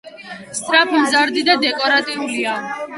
სწრაფმზარდი 0.59 1.47
და 1.53 1.59
დეკორატიულია. 1.67 2.61